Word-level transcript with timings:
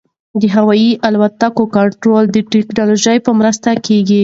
د 0.41 0.43
هوايي 0.55 0.91
الوتکو 1.07 1.63
کنټرول 1.75 2.23
د 2.31 2.37
ټکنالوژۍ 2.51 3.17
په 3.25 3.31
مرسته 3.39 3.69
کېږي. 3.85 4.19